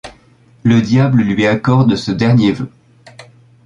[0.63, 2.71] Le diable lui accorde ce dernier vœu.